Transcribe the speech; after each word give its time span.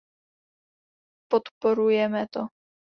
Podporujeme 1.29 2.25
to. 2.27 2.49